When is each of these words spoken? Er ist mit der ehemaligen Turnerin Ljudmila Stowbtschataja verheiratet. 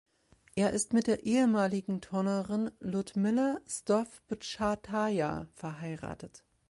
Er 0.55 0.71
ist 0.71 0.93
mit 0.93 1.05
der 1.05 1.27
ehemaligen 1.27 2.01
Turnerin 2.01 2.71
Ljudmila 2.79 3.61
Stowbtschataja 3.69 5.45
verheiratet. 5.53 6.43